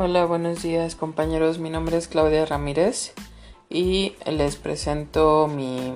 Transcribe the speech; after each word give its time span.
Hola, 0.00 0.26
buenos 0.26 0.62
días 0.62 0.94
compañeros. 0.94 1.58
Mi 1.58 1.70
nombre 1.70 1.96
es 1.96 2.06
Claudia 2.06 2.46
Ramírez 2.46 3.14
y 3.68 4.14
les 4.26 4.54
presento 4.54 5.48
mi 5.48 5.92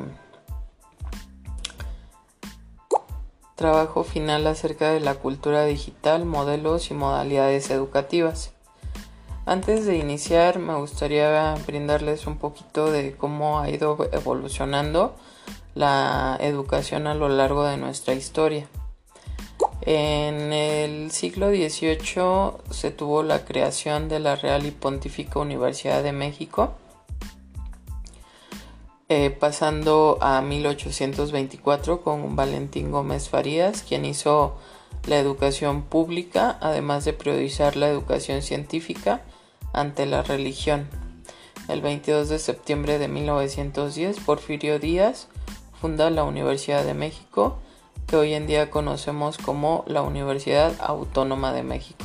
trabajo 3.54 4.03
final 4.03 4.44
acerca 4.49 4.90
de 4.90 4.99
la 4.99 5.14
cultura 5.14 5.64
digital, 5.67 6.24
modelos 6.24 6.90
y 6.90 6.94
modalidades 6.94 7.71
educativas. 7.71 8.53
Antes 9.46 9.86
de 9.86 9.99
iniciar 9.99 10.58
me 10.58 10.74
gustaría 10.74 11.54
brindarles 11.64 12.26
un 12.26 12.38
poquito 12.38 12.90
de 12.90 13.14
cómo 13.14 13.60
ha 13.60 13.71
ido 13.71 13.96
evolucionando 14.10 15.14
la 15.76 16.37
educación 16.41 17.06
a 17.06 17.14
lo 17.14 17.28
largo 17.28 17.62
de 17.62 17.77
nuestra 17.77 18.14
historia. 18.14 18.66
En 19.84 20.52
el 20.52 21.10
siglo 21.10 21.48
XVIII 21.48 22.52
se 22.70 22.92
tuvo 22.92 23.24
la 23.24 23.45
creación 23.45 24.08
de 24.08 24.20
la 24.20 24.36
Real 24.36 24.64
y 24.64 24.70
Pontífica 24.70 25.41
Universidad 25.41 26.05
de 26.05 26.12
México, 26.12 26.74
eh, 29.08 29.30
pasando 29.30 30.18
a 30.20 30.41
1824 30.41 32.00
con 32.00 32.36
Valentín 32.36 32.92
Gómez 32.92 33.28
Farías, 33.28 33.82
quien 33.82 34.05
hizo 34.05 34.56
la 35.08 35.18
educación 35.18 35.83
pública, 35.83 36.58
además 36.60 37.05
de 37.05 37.12
priorizar 37.12 37.74
la 37.74 37.88
educación 37.88 38.42
científica 38.42 39.22
ante 39.72 40.06
la 40.06 40.22
religión. 40.22 40.88
El 41.66 41.80
22 41.80 42.28
de 42.28 42.38
septiembre 42.38 43.00
de 43.00 43.08
1910, 43.08 44.20
Porfirio 44.20 44.78
Díaz 44.78 45.27
funda 45.80 46.08
la 46.10 46.22
Universidad 46.22 46.84
de 46.84 46.94
México, 46.94 47.58
que 48.12 48.16
hoy 48.18 48.34
en 48.34 48.46
día 48.46 48.68
conocemos 48.68 49.38
como 49.38 49.84
la 49.86 50.02
Universidad 50.02 50.74
Autónoma 50.80 51.55
de 51.55 51.62
México. 51.62 52.05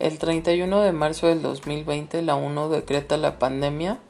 El 0.00 0.18
31 0.18 0.80
de 0.80 0.90
marzo 0.90 1.28
del 1.28 1.40
2020 1.40 2.20
la 2.22 2.34
UNO 2.34 2.68
decreta 2.68 3.16
la 3.16 3.38
pandemia 3.38 4.00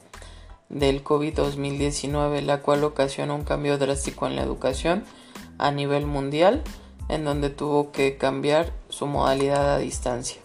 del 0.70 1.04
COVID-2019, 1.04 2.40
la 2.40 2.62
cual 2.62 2.84
ocasiona 2.84 3.34
un 3.34 3.44
cambio 3.44 3.76
drástico 3.76 4.26
en 4.26 4.34
la 4.34 4.44
educación 4.44 5.04
a 5.58 5.70
nivel 5.72 6.06
mundial, 6.06 6.62
en 7.10 7.26
donde 7.26 7.50
tuvo 7.50 7.92
que 7.92 8.16
cambiar 8.16 8.72
su 8.88 9.06
modalidad 9.06 9.74
a 9.74 9.78
distancia. 9.78 10.40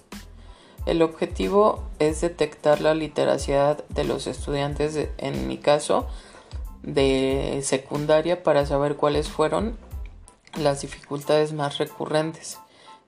El 0.86 1.02
objetivo 1.02 1.86
es 2.00 2.20
detectar 2.20 2.82
la 2.82 2.96
literacidad 2.96 3.86
de 3.88 4.04
los 4.04 4.28
estudiantes, 4.28 5.08
en 5.20 5.48
mi 5.48 5.58
caso, 5.58 6.06
de 6.84 7.62
secundaria 7.64 8.44
para 8.44 8.66
saber 8.66 8.98
cuáles 8.98 9.30
fueron 9.30 9.78
las 10.58 10.82
dificultades 10.82 11.54
más 11.54 11.78
recurrentes, 11.78 12.58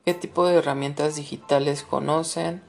qué 0.05 0.13
tipo 0.13 0.45
de 0.45 0.55
herramientas 0.55 1.15
digitales 1.15 1.83
conocen, 1.83 2.61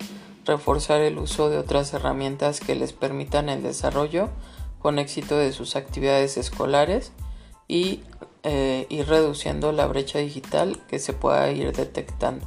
reforzar 0.44 1.00
el 1.00 1.18
uso 1.18 1.50
de 1.50 1.58
otras 1.58 1.92
herramientas 1.94 2.60
que 2.60 2.74
les 2.74 2.92
permitan 2.92 3.48
el 3.48 3.62
desarrollo 3.62 4.28
con 4.80 4.98
éxito 4.98 5.36
de 5.36 5.52
sus 5.52 5.76
actividades 5.76 6.36
escolares 6.36 7.12
y 7.68 8.02
eh, 8.42 8.86
ir 8.88 9.06
reduciendo 9.08 9.70
la 9.72 9.86
brecha 9.86 10.18
digital 10.18 10.80
que 10.88 10.98
se 10.98 11.12
pueda 11.12 11.50
ir 11.52 11.72
detectando. 11.72 12.44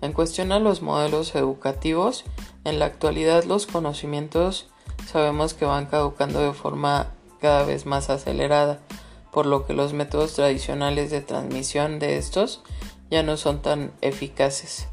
En 0.00 0.12
cuestión 0.12 0.52
a 0.52 0.58
los 0.58 0.82
modelos 0.82 1.34
educativos, 1.34 2.24
en 2.64 2.78
la 2.78 2.86
actualidad 2.86 3.44
los 3.44 3.66
conocimientos 3.66 4.68
sabemos 5.06 5.54
que 5.54 5.64
van 5.64 5.86
caducando 5.86 6.40
de 6.40 6.52
forma 6.52 7.08
cada 7.40 7.64
vez 7.64 7.84
más 7.84 8.08
acelerada 8.10 8.80
por 9.34 9.46
lo 9.46 9.66
que 9.66 9.72
los 9.72 9.92
métodos 9.92 10.34
tradicionales 10.34 11.10
de 11.10 11.20
transmisión 11.20 11.98
de 11.98 12.18
estos 12.18 12.62
ya 13.10 13.24
no 13.24 13.36
son 13.36 13.62
tan 13.62 13.92
eficaces. 14.00 14.86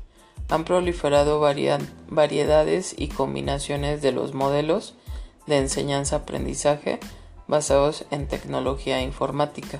Han 0.50 0.66
proliferado 0.66 1.40
variedades 1.40 2.96
y 2.97 3.07
combinaciones 3.09 4.01
de 4.01 4.12
los 4.12 4.34
modelos 4.34 4.96
de 5.46 5.57
enseñanza-aprendizaje 5.57 7.00
basados 7.47 8.06
en 8.09 8.28
tecnología 8.28 9.03
informática. 9.03 9.80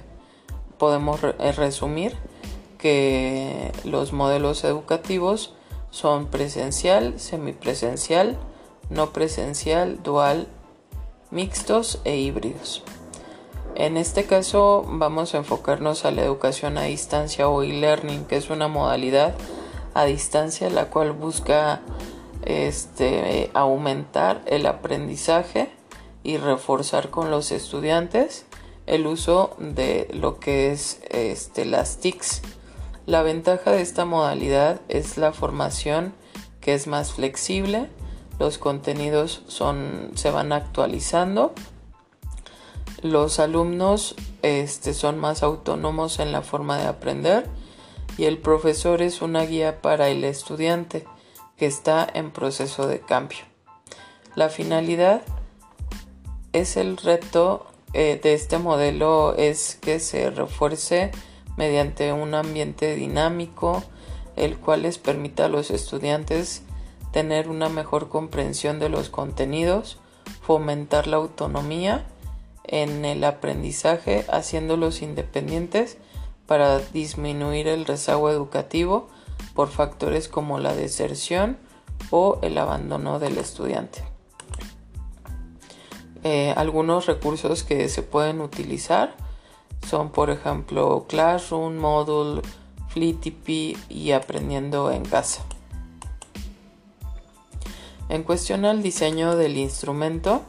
Podemos 0.78 1.22
eh, 1.24 1.52
resumir 1.54 2.16
que 2.78 3.72
los 3.84 4.14
modelos 4.14 4.64
educativos 4.64 5.56
son 5.90 6.28
presencial, 6.28 7.20
semipresencial, 7.20 8.38
no 8.92 9.12
presencial, 9.12 10.04
dual, 10.04 10.48
mixtos 11.32 12.00
e 12.06 12.18
híbridos. 12.18 12.84
En 13.81 13.97
este 13.97 14.25
caso 14.25 14.86
vamos 14.88 15.34
a 15.34 15.40
enfocarnos 15.40 16.06
a 16.06 16.12
la 16.12 16.22
educación 16.22 16.78
a 16.78 16.84
distancia 16.84 17.50
o 17.50 17.64
e-learning, 17.64 18.25
que 18.25 18.36
es 18.36 18.52
una 18.52 18.68
modalidad 18.68 19.34
a 19.96 20.06
distancia 20.06 20.69
la 20.69 20.92
cual 20.92 21.14
busca 21.14 21.81
este, 22.44 23.50
aumentar 23.56 24.44
el 24.46 24.68
aprendizaje 24.68 25.72
y 26.22 26.38
reforzar 26.38 27.09
con 27.09 27.31
los 27.31 27.52
estudiantes 27.52 28.46
el 28.86 29.08
uso 29.08 29.56
de 29.58 30.08
lo 30.14 30.40
que 30.40 30.72
es 30.72 31.02
este, 31.09 31.66
las 31.66 31.97
TICs. 31.97 32.44
La 33.08 33.24
ventaja 33.24 33.72
de 33.72 33.81
esta 33.81 34.06
modalidad 34.06 34.80
es 34.90 35.18
la 35.18 35.34
formación 35.34 36.14
que 36.59 36.75
es 36.75 36.86
más 36.86 37.14
flexible, 37.14 37.90
los 38.38 38.59
contenidos 38.59 39.41
son, 39.47 40.12
se 40.14 40.30
van 40.30 40.53
actualizando 40.53 41.56
los 43.02 43.40
alumnos 43.40 44.16
este, 44.42 44.94
son 44.94 45.20
más 45.20 45.44
autónomos 45.44 46.20
en 46.20 46.32
la 46.32 46.42
forma 46.42 46.78
de 46.78 46.88
aprender 46.88 47.48
y 48.18 48.26
el 48.26 48.38
profesor 48.38 49.02
es 49.02 49.22
una 49.22 49.44
guía 49.44 49.82
para 49.82 50.10
el 50.10 50.24
estudiante 50.24 51.06
que 51.58 51.66
está 51.66 52.08
en 52.14 52.32
proceso 52.32 52.88
de 52.88 53.00
cambio. 53.00 53.40
La 54.36 54.50
finalidad 54.50 55.22
es 56.54 56.78
el 56.78 56.98
reto 56.98 57.66
eh, 57.94 58.20
de 58.22 58.34
este 58.34 58.58
modelo 58.58 59.36
es 59.36 59.78
que 59.82 60.00
se 60.00 60.30
refuerce 60.30 61.12
mediante 61.58 62.14
un 62.14 62.34
ambiente 62.36 62.96
dinámico 62.96 63.84
el 64.36 64.58
cual 64.58 64.84
les 64.84 64.98
permita 64.98 65.46
a 65.46 65.50
los 65.50 65.72
estudiantes 65.72 66.64
tener 67.12 67.50
una 67.50 67.68
mejor 67.68 68.08
comprensión 68.08 68.80
de 68.80 68.88
los 68.88 69.10
contenidos, 69.10 69.98
fomentar 70.42 71.08
la 71.08 71.18
autonomía 71.18 72.06
en 72.64 73.06
el 73.06 73.24
aprendizaje 73.24 74.26
haciéndolos 74.30 75.02
independientes 75.02 75.98
para 76.46 76.80
disminuir 76.80 77.68
el 77.68 77.86
rezago 77.86 78.30
educativo 78.30 79.10
por 79.54 79.70
factores 79.70 80.28
como 80.28 80.60
la 80.60 80.74
deserción 80.74 81.58
o 82.10 82.40
el 82.42 82.58
abandono 82.58 83.20
del 83.20 83.38
estudiante. 83.38 84.04
Eh, 86.24 86.54
algunos 86.56 87.08
recursos 87.08 87.64
que 87.64 87.90
se 87.90 88.04
pueden 88.04 88.42
utilizar 88.42 89.16
son 89.88 90.12
por 90.12 90.30
ejemplo 90.30 91.06
Classroom, 91.08 91.78
Moodle, 91.78 92.42
Flippy 92.90 93.78
y 93.90 94.12
Aprendiendo 94.12 94.92
en 94.92 95.04
casa. 95.04 95.44
En 98.10 98.24
cuestión 98.24 98.66
al 98.66 98.84
diseño 98.84 99.38
del 99.38 99.58
instrumento, 99.58 100.44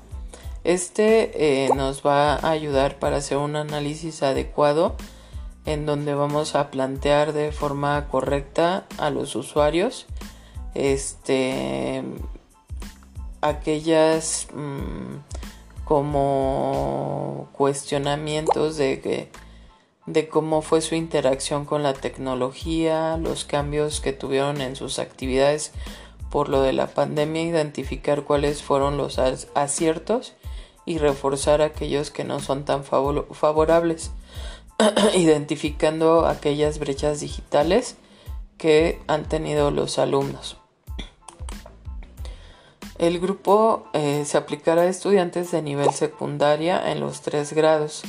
este 0.65 1.65
eh, 1.65 1.71
nos 1.75 2.05
va 2.05 2.35
a 2.35 2.51
ayudar 2.51 2.99
para 2.99 3.17
hacer 3.17 3.39
un 3.39 3.57
análisis 3.57 4.23
adecuado 4.23 4.97
en 5.65 5.87
donde 5.87 6.15
vamos 6.15 6.55
a 6.55 6.71
plantear 6.71 7.33
de 7.33 7.53
forma 7.53 8.09
correcta 8.09 8.87
a 8.99 9.11
los 9.11 9.37
usuarios 9.37 10.07
este 10.75 12.03
aquellas 13.41 14.49
mm, 14.55 15.85
como 15.85 17.49
cuestionamientos 17.53 18.77
de 18.77 19.31
de 20.07 20.29
cómo 20.29 20.63
fue 20.63 20.81
su 20.81 20.95
interacción 20.95 21.65
con 21.65 21.83
la 21.83 21.93
tecnología, 21.93 23.17
los 23.19 23.45
cambios 23.45 24.01
que 24.01 24.13
tuvieron 24.13 24.61
en 24.61 24.75
sus 24.75 24.99
actividades 24.99 25.73
por 26.31 26.49
lo 26.49 26.63
de 26.63 26.73
la 26.73 26.89
pandemia, 26.89 27.43
identificar 27.43 28.25
cuáles 28.25 28.63
fueron 28.63 28.97
los 28.97 29.19
aciertos 29.55 30.35
y 30.85 30.99
reforzar 30.99 31.63
aquellos 31.63 32.11
que 32.11 32.25
no 32.25 32.41
son 32.41 32.65
tan 32.65 32.85
favorables, 32.85 34.11
identificando 35.15 36.27
aquellas 36.27 36.79
brechas 36.79 37.21
digitales 37.21 37.97
que 38.59 39.01
han 39.07 39.25
tenido 39.29 39.71
los 39.71 39.99
alumnos. 39.99 40.57
El 42.99 43.19
grupo 43.19 43.87
eh, 43.95 44.25
se 44.25 44.39
aplicará 44.39 44.83
a 44.83 44.89
estudiantes 44.89 45.51
de 45.51 45.61
nivel 45.63 45.91
secundaria 45.91 46.93
en 46.93 47.01
los 47.01 47.21
tres 47.21 47.53
grados. 47.53 48.03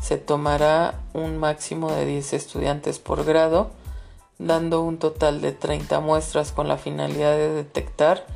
Se 0.00 0.16
tomará 0.16 1.00
un 1.12 1.38
máximo 1.38 1.92
de 1.92 2.04
10 2.06 2.32
estudiantes 2.32 2.98
por 2.98 3.24
grado, 3.24 3.70
dando 4.38 4.82
un 4.82 4.98
total 4.98 5.40
de 5.40 5.52
30 5.52 6.00
muestras 6.00 6.50
con 6.50 6.66
la 6.66 6.76
finalidad 6.76 7.36
de 7.36 7.50
detectar 7.50 8.26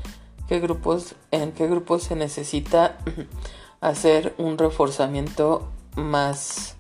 qué 0.49 0.61
grupos, 0.61 1.17
en 1.33 1.53
qué 1.53 1.67
grupos 1.67 2.05
se 2.05 2.17
necesita 2.17 2.99
hacer 3.81 4.35
un 4.39 4.59
reforzamiento 4.59 5.69
más 5.97 6.77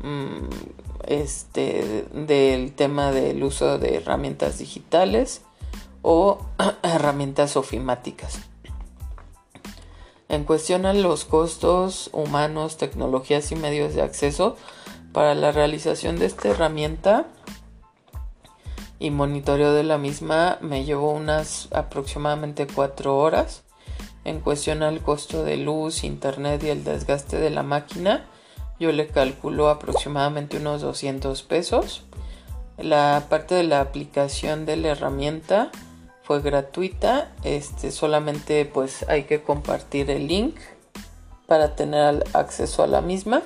mm, 0.00 0.48
este 1.06 2.06
del 2.12 2.72
tema 2.72 3.12
del 3.12 3.42
uso 3.42 3.78
de 3.78 3.96
herramientas 3.96 4.58
digitales 4.58 5.42
o 6.02 6.38
herramientas 6.82 7.56
ofimáticas. 7.56 8.40
En 10.28 10.44
cuestión 10.44 10.86
a 10.86 10.94
los 10.94 11.24
costos 11.24 12.10
humanos, 12.12 12.76
tecnologías 12.76 13.52
y 13.52 13.56
medios 13.56 13.94
de 13.94 14.02
acceso 14.02 14.56
para 15.12 15.34
la 15.34 15.52
realización 15.52 16.18
de 16.18 16.26
esta 16.26 16.48
herramienta 16.48 17.26
y 18.98 19.10
monitoreo 19.10 19.74
de 19.74 19.84
la 19.84 19.98
misma 19.98 20.58
me 20.60 20.84
llevó 20.84 21.12
unas 21.12 21.68
aproximadamente 21.72 22.66
4 22.66 23.16
horas. 23.16 23.63
En 24.24 24.40
cuestión 24.40 24.82
al 24.82 25.02
costo 25.02 25.44
de 25.44 25.58
luz, 25.58 26.02
internet 26.02 26.62
y 26.64 26.70
el 26.70 26.82
desgaste 26.82 27.38
de 27.38 27.50
la 27.50 27.62
máquina, 27.62 28.24
yo 28.80 28.90
le 28.90 29.06
calculo 29.06 29.68
aproximadamente 29.68 30.56
unos 30.56 30.80
200 30.80 31.42
pesos. 31.42 32.02
La 32.78 33.26
parte 33.28 33.54
de 33.54 33.64
la 33.64 33.80
aplicación 33.80 34.64
de 34.64 34.76
la 34.76 34.88
herramienta 34.88 35.70
fue 36.22 36.40
gratuita. 36.40 37.32
Este 37.44 37.90
solamente 37.90 38.64
pues 38.64 39.04
hay 39.08 39.24
que 39.24 39.42
compartir 39.42 40.10
el 40.10 40.26
link 40.26 40.56
para 41.46 41.76
tener 41.76 42.24
acceso 42.32 42.82
a 42.82 42.86
la 42.86 43.02
misma. 43.02 43.42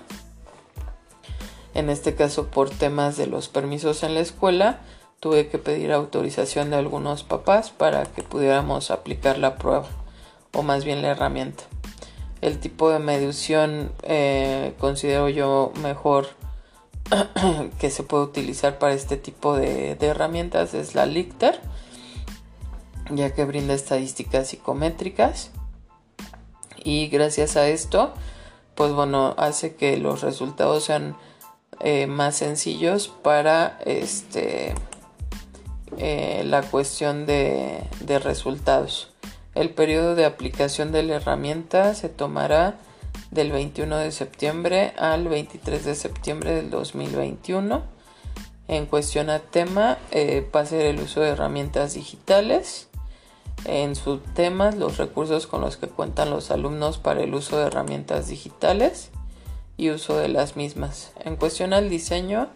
En 1.74 1.90
este 1.90 2.14
caso 2.14 2.46
por 2.46 2.70
temas 2.70 3.16
de 3.16 3.26
los 3.26 3.48
permisos 3.48 4.04
en 4.04 4.14
la 4.14 4.20
escuela 4.20 4.78
tuve 5.18 5.48
que 5.48 5.58
pedir 5.58 5.92
autorización 5.92 6.70
de 6.70 6.76
algunos 6.76 7.24
papás 7.24 7.70
para 7.70 8.04
que 8.04 8.22
pudiéramos 8.22 8.92
aplicar 8.92 9.38
la 9.38 9.56
prueba 9.56 9.88
o 10.52 10.62
más 10.62 10.84
bien 10.84 11.02
la 11.02 11.08
herramienta. 11.08 11.64
El 12.40 12.60
tipo 12.60 12.90
de 12.90 13.00
medición 13.00 13.92
eh, 14.02 14.74
considero 14.78 15.28
yo 15.28 15.72
mejor 15.82 16.28
que 17.80 17.90
se 17.90 18.02
puede 18.02 18.24
utilizar 18.24 18.78
para 18.78 18.92
este 18.92 19.16
tipo 19.16 19.56
de, 19.56 19.96
herramientas 20.00 20.74
es 20.74 20.94
la 20.94 21.06
Lichter 21.06 21.60
ya 23.10 23.32
que 23.32 23.44
brinda 23.44 23.72
estadísticas 23.72 24.48
psicométricas 24.48 25.50
y 26.84 27.08
gracias 27.08 27.56
a 27.56 27.66
esto 27.68 28.12
pues 28.74 28.92
bueno 28.92 29.34
hace 29.38 29.74
que 29.76 29.96
los 29.96 30.20
resultados 30.20 30.84
sean 30.84 31.16
eh, 31.80 32.06
más 32.06 32.36
sencillos 32.36 33.08
para 33.08 33.78
este 33.86 34.74
eh, 35.96 36.42
la 36.44 36.62
cuestión 36.62 37.24
de, 37.24 37.82
de 38.00 38.18
resultados 38.18 39.10
el 39.58 39.70
periodo 39.70 40.14
de 40.14 40.24
aplicación 40.24 40.92
de 40.92 41.02
la 41.02 41.16
herramienta 41.16 41.94
se 41.94 42.08
tomará 42.08 42.76
del 43.32 43.50
21 43.50 43.96
de 43.96 44.12
septiembre 44.12 44.92
al 44.96 45.26
23 45.26 45.84
de 45.84 45.94
septiembre 45.96 46.54
del 46.54 46.70
2021 46.70 47.82
en 48.68 48.86
cuestión 48.86 49.30
a 49.30 49.40
tema 49.40 49.98
eh, 50.12 50.48
va 50.54 50.60
a 50.60 50.66
ser 50.66 50.86
el 50.86 51.00
uso 51.00 51.20
de 51.20 51.30
herramientas 51.30 51.94
digitales 51.94 52.88
en 53.64 53.96
sus 53.96 54.22
temas 54.34 54.76
los 54.76 54.96
recursos 54.96 55.48
con 55.48 55.62
los 55.62 55.76
que 55.76 55.88
cuentan 55.88 56.30
los 56.30 56.52
alumnos 56.52 56.98
para 56.98 57.22
el 57.22 57.34
uso 57.34 57.58
de 57.58 57.66
herramientas 57.66 58.28
digitales 58.28 59.10
y 59.76 59.90
uso 59.90 60.16
de 60.18 60.28
las 60.28 60.56
mismas. 60.56 61.12
En 61.24 61.36
cuestión 61.36 61.72
al 61.72 61.88
diseño, 61.90 62.48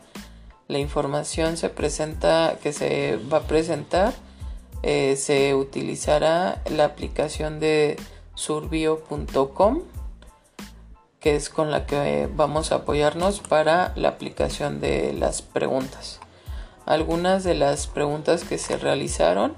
la 0.69 0.79
información 0.79 1.57
se 1.57 1.69
presenta 1.69 2.59
que 2.63 2.73
se 2.73 3.19
va 3.33 3.39
a 3.39 3.43
presentar 3.43 4.13
eh, 4.83 5.17
se 5.17 5.55
utilizará 5.55 6.63
la 6.71 6.85
aplicación 6.85 7.61
de 7.61 7.97
surbio.com 8.35 9.83
que 11.21 11.37
es 11.37 11.51
con 11.51 11.71
la 11.71 11.87
que 11.87 12.29
vamos 12.35 12.73
a 12.73 12.77
apoyarnos 12.77 13.41
para 13.41 13.93
la 13.95 14.09
aplicación 14.09 14.81
de 14.81 15.13
las 15.13 15.41
preguntas. 15.41 16.19
Algunas 16.85 17.45
de 17.45 17.55
las 17.55 17.87
preguntas 17.87 18.43
que 18.43 18.59
se 18.59 18.77
realizaron 18.77 19.55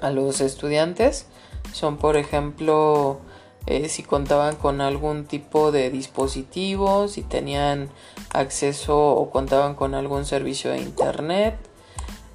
a 0.00 0.10
los 0.10 0.40
estudiantes 0.40 1.26
son 1.72 1.96
por 1.96 2.16
ejemplo 2.16 3.18
eh, 3.66 3.88
si 3.88 4.04
contaban 4.04 4.54
con 4.54 4.80
algún 4.80 5.24
tipo 5.24 5.72
de 5.72 5.90
dispositivo, 5.90 7.08
si 7.08 7.22
tenían 7.22 7.88
acceso 8.32 8.96
o 8.96 9.30
contaban 9.30 9.74
con 9.74 9.94
algún 9.94 10.24
servicio 10.24 10.70
de 10.70 10.78
internet, 10.78 11.56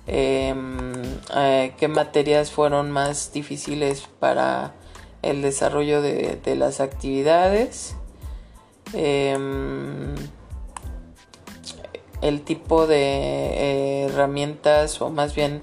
em, 0.10 1.04
eh, 1.36 1.74
qué 1.78 1.88
materias 1.88 2.52
fueron 2.52 2.92
más 2.92 3.32
difíciles 3.32 4.08
para 4.20 4.74
el 5.22 5.42
desarrollo 5.42 6.02
de, 6.02 6.56
las 6.56 6.80
actividades, 6.80 7.96
em, 8.94 10.16
el 12.22 12.42
tipo 12.42 12.88
de 12.88 12.98
eh, 12.98 14.04
herramientas 14.06 15.02
o 15.02 15.10
más 15.10 15.36
bien 15.36 15.62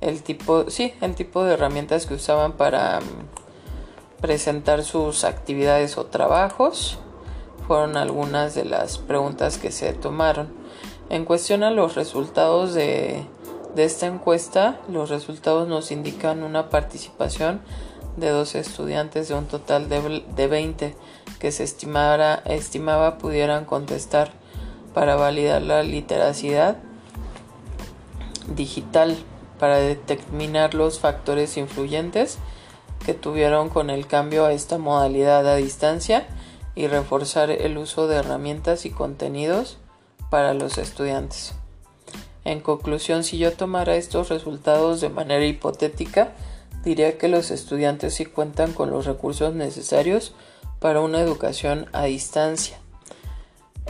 el 0.00 0.22
tipo, 0.22 0.70
sí, 0.70 0.94
el 1.00 1.14
tipo 1.14 1.44
de 1.44 1.54
herramientas 1.54 2.06
que 2.06 2.14
usaban 2.14 2.52
para 2.52 3.00
mm, 3.00 4.20
presentar 4.20 4.82
sus 4.84 5.24
actividades 5.24 5.98
o 5.98 6.06
trabajos 6.06 6.98
fueron 7.66 7.96
algunas 7.96 8.54
de 8.54 8.64
las 8.64 8.98
preguntas 8.98 9.58
que 9.58 9.70
se 9.70 9.92
tomaron. 9.92 10.48
En 11.08 11.24
cuestión 11.24 11.62
a 11.62 11.70
los 11.70 11.96
resultados 11.96 12.72
de, 12.72 13.26
de 13.74 13.84
esta 13.84 14.06
encuesta, 14.06 14.80
los 14.88 15.10
resultados 15.10 15.68
nos 15.68 15.90
indican 15.90 16.42
una 16.42 16.70
participación 16.70 17.60
de 18.16 18.30
dos 18.30 18.54
estudiantes 18.54 19.28
de 19.28 19.34
un 19.34 19.46
total 19.46 19.88
de, 19.88 20.24
de 20.34 20.46
20 20.46 20.96
que 21.38 21.52
se 21.52 21.64
estimara, 21.64 22.42
estimaba 22.44 23.18
pudieran 23.18 23.64
contestar 23.64 24.32
para 24.94 25.16
validar 25.16 25.62
la 25.62 25.82
literacidad 25.82 26.76
digital 28.54 29.16
para 29.58 29.76
determinar 29.76 30.74
los 30.74 30.98
factores 30.98 31.56
influyentes 31.56 32.38
que 33.04 33.14
tuvieron 33.14 33.68
con 33.68 33.90
el 33.90 34.06
cambio 34.06 34.44
a 34.44 34.52
esta 34.52 34.78
modalidad 34.78 35.46
a 35.46 35.56
distancia 35.56 36.26
y 36.74 36.86
reforzar 36.86 37.50
el 37.50 37.78
uso 37.78 38.08
de 38.08 38.16
herramientas 38.16 38.86
y 38.86 38.90
contenidos 38.90 39.78
para 40.30 40.54
los 40.54 40.78
estudiantes. 40.78 41.59
En 42.44 42.60
conclusión, 42.60 43.24
si 43.24 43.38
yo 43.38 43.52
tomara 43.52 43.96
estos 43.96 44.28
resultados 44.28 45.00
de 45.00 45.10
manera 45.10 45.44
hipotética, 45.44 46.32
diría 46.84 47.18
que 47.18 47.28
los 47.28 47.50
estudiantes 47.50 48.14
sí 48.14 48.26
cuentan 48.26 48.72
con 48.72 48.90
los 48.90 49.06
recursos 49.06 49.54
necesarios 49.54 50.34
para 50.78 51.00
una 51.00 51.20
educación 51.20 51.86
a 51.92 52.04
distancia 52.04 52.78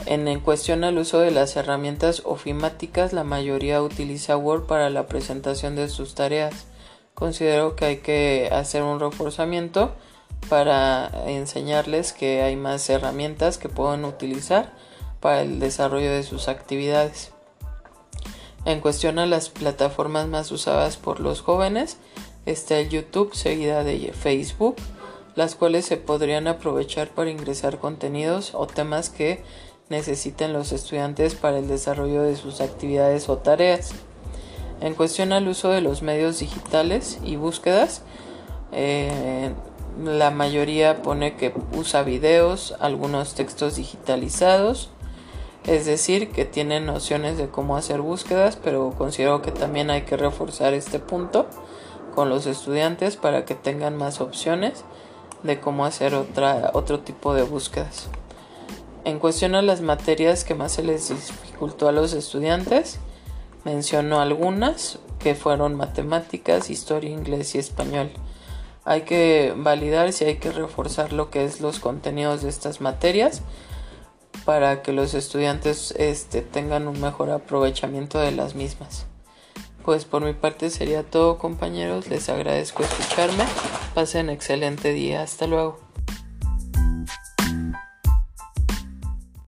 en 0.05 0.39
cuestión 0.39 0.83
al 0.83 0.97
uso 0.97 1.19
de 1.19 1.31
las 1.31 1.55
herramientas 1.55 2.23
ofimáticas, 2.25 3.13
la 3.13 3.23
mayoría 3.23 3.81
utiliza 3.81 4.37
Word 4.37 4.65
para 4.65 4.89
la 4.89 5.07
presentación 5.07 5.75
de 5.75 5.89
sus 5.89 6.15
tareas. 6.15 6.65
Considero 7.13 7.75
que 7.75 7.85
hay 7.85 7.97
que 7.97 8.49
hacer 8.51 8.83
un 8.83 8.99
reforzamiento 8.99 9.93
para 10.49 11.11
enseñarles 11.27 12.13
que 12.13 12.41
hay 12.41 12.55
más 12.55 12.89
herramientas 12.89 13.57
que 13.57 13.69
pueden 13.69 14.05
utilizar 14.05 14.73
para 15.19 15.41
el 15.41 15.59
desarrollo 15.59 16.11
de 16.11 16.23
sus 16.23 16.47
actividades. 16.47 17.31
En 18.63 18.79
cuestión 18.79 19.17
a 19.17 19.25
las 19.25 19.49
plataformas 19.49 20.27
más 20.27 20.51
usadas 20.51 20.97
por 20.97 21.19
los 21.19 21.41
jóvenes, 21.41 21.97
está 22.45 22.77
el 22.79 22.89
YouTube 22.89 23.33
seguida 23.33 23.83
de 23.83 24.13
Facebook, 24.13 24.75
las 25.35 25.55
cuales 25.55 25.85
se 25.85 25.97
podrían 25.97 26.47
aprovechar 26.47 27.09
para 27.09 27.31
ingresar 27.31 27.79
contenidos 27.79 28.51
o 28.53 28.67
temas 28.67 29.09
que 29.09 29.43
necesiten 29.89 30.53
los 30.53 30.71
estudiantes 30.71 31.35
para 31.35 31.57
el 31.57 31.67
desarrollo 31.67 32.21
de 32.21 32.35
sus 32.35 32.61
actividades 32.61 33.29
o 33.29 33.37
tareas. 33.37 33.91
En 34.79 34.93
cuestión 34.93 35.33
al 35.33 35.47
uso 35.47 35.69
de 35.69 35.81
los 35.81 36.01
medios 36.01 36.39
digitales 36.39 37.19
y 37.23 37.37
búsquedas, 37.37 38.03
eh, 38.71 39.51
la 40.03 40.31
mayoría 40.31 41.01
pone 41.01 41.35
que 41.35 41.53
usa 41.75 42.03
videos, 42.03 42.75
algunos 42.79 43.33
textos 43.33 43.75
digitalizados, 43.75 44.89
es 45.65 45.85
decir, 45.85 46.31
que 46.31 46.45
tienen 46.45 46.85
nociones 46.85 47.37
de 47.37 47.49
cómo 47.49 47.77
hacer 47.77 48.01
búsquedas, 48.01 48.55
pero 48.55 48.93
considero 48.97 49.41
que 49.41 49.51
también 49.51 49.89
hay 49.89 50.03
que 50.03 50.17
reforzar 50.17 50.73
este 50.73 50.99
punto 50.99 51.45
con 52.15 52.29
los 52.29 52.45
estudiantes 52.47 53.15
para 53.15 53.45
que 53.45 53.55
tengan 53.55 53.95
más 53.95 54.21
opciones 54.21 54.83
de 55.43 55.59
cómo 55.59 55.85
hacer 55.85 56.15
otra, 56.15 56.71
otro 56.73 56.99
tipo 56.99 57.33
de 57.33 57.43
búsquedas. 57.43 58.09
En 59.05 59.19
cuestión 59.19 59.55
a 59.55 59.61
las 59.61 59.81
materias 59.81 60.43
que 60.43 60.55
más 60.55 60.73
se 60.73 60.83
les 60.83 61.09
dificultó 61.09 61.87
a 61.87 61.91
los 61.91 62.13
estudiantes, 62.13 62.99
mencionó 63.63 64.19
algunas 64.19 64.99
que 65.19 65.35
fueron 65.35 65.75
matemáticas, 65.75 66.69
historia, 66.69 67.11
inglés 67.11 67.55
y 67.55 67.59
español. 67.59 68.11
Hay 68.83 69.01
que 69.01 69.53
validar 69.55 70.11
si 70.11 70.25
hay 70.25 70.35
que 70.37 70.51
reforzar 70.51 71.13
lo 71.13 71.29
que 71.29 71.45
es 71.45 71.61
los 71.61 71.79
contenidos 71.79 72.41
de 72.41 72.49
estas 72.49 72.81
materias 72.81 73.43
para 74.45 74.81
que 74.81 74.93
los 74.93 75.13
estudiantes 75.13 75.93
este, 75.97 76.41
tengan 76.41 76.87
un 76.87 76.99
mejor 76.99 77.29
aprovechamiento 77.29 78.19
de 78.19 78.31
las 78.31 78.55
mismas. 78.55 79.05
Pues 79.83 80.05
por 80.05 80.23
mi 80.23 80.33
parte 80.33 80.69
sería 80.69 81.03
todo 81.03 81.37
compañeros, 81.37 82.07
les 82.07 82.29
agradezco 82.29 82.83
escucharme, 82.83 83.45
pasen 83.95 84.29
excelente 84.29 84.93
día, 84.93 85.23
hasta 85.23 85.47
luego. 85.47 85.90